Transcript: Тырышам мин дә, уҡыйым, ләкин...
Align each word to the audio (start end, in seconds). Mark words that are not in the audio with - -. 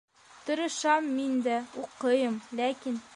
Тырышам 0.47 1.07
мин 1.19 1.37
дә, 1.49 1.59
уҡыйым, 1.85 2.43
ләкин... 2.61 3.03